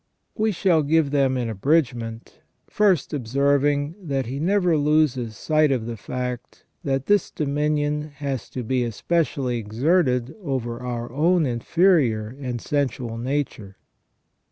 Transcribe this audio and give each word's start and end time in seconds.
We 0.35 0.51
shall 0.51 0.81
give 0.81 1.11
them 1.11 1.37
in 1.37 1.47
abridgment, 1.47 2.39
first 2.67 3.13
observing 3.13 3.93
that 4.01 4.25
he 4.25 4.39
never 4.39 4.75
loses 4.75 5.37
sight 5.37 5.71
of 5.71 5.85
the 5.85 5.95
fact 5.95 6.65
that 6.83 7.05
this 7.05 7.29
dominion 7.29 8.09
has 8.15 8.49
to 8.49 8.63
be 8.63 8.83
especially 8.83 9.59
exerted 9.59 10.33
over 10.43 10.79
our 10.79 11.11
own 11.11 11.45
inferior 11.45 12.35
and 12.41 12.59
sensual 12.59 13.19
nature. 13.19 13.77